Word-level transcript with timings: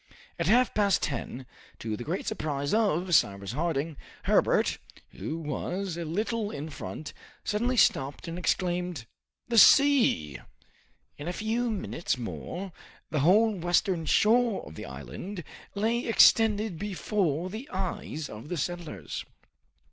At 0.39 0.47
half 0.47 0.73
past 0.73 1.03
ten, 1.03 1.45
to 1.77 1.95
the 1.95 2.03
great 2.03 2.25
surprise 2.25 2.73
of 2.73 3.13
Cyrus 3.13 3.51
Harding, 3.51 3.97
Herbert, 4.23 4.79
who 5.09 5.37
was 5.37 5.95
a 5.95 6.03
little 6.03 6.49
in 6.49 6.71
front, 6.71 7.13
suddenly 7.43 7.77
stopped 7.77 8.27
and 8.27 8.39
exclaimed, 8.39 9.05
"The 9.47 9.59
sea!" 9.59 10.39
In 11.19 11.27
a 11.27 11.33
few 11.33 11.69
minutes 11.69 12.17
more, 12.17 12.71
the 13.11 13.19
whole 13.19 13.51
western 13.53 14.07
shore 14.07 14.63
of 14.65 14.73
the 14.73 14.87
island 14.87 15.43
lay 15.75 16.07
extended 16.07 16.79
before 16.79 17.51
the 17.51 17.69
eyes 17.71 18.27
of 18.27 18.49
the 18.49 18.57
settlers. 18.57 19.23